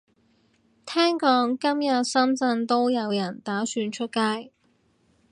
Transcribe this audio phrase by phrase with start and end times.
[0.83, 4.51] 聽講今日深圳都有人打算出街